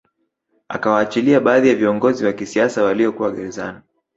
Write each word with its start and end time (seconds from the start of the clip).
Akawaachilia 0.69 1.39
baadhi 1.39 1.69
ya 1.69 1.75
viongozi 1.75 2.25
wa 2.25 2.33
kisiasa 2.33 2.83
walio 2.83 3.11
kuwa 3.13 3.31
gerezani 3.31 3.79